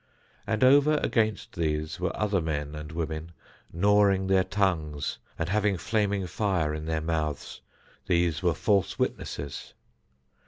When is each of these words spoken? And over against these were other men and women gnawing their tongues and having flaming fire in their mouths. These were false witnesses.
And 0.47 0.63
over 0.63 0.97
against 1.03 1.51
these 1.53 1.99
were 1.99 2.17
other 2.19 2.41
men 2.41 2.73
and 2.73 2.91
women 2.91 3.33
gnawing 3.71 4.25
their 4.25 4.43
tongues 4.43 5.19
and 5.37 5.47
having 5.47 5.77
flaming 5.77 6.25
fire 6.25 6.73
in 6.73 6.85
their 6.87 7.01
mouths. 7.01 7.61
These 8.07 8.41
were 8.41 8.55
false 8.55 8.97
witnesses. 8.97 9.75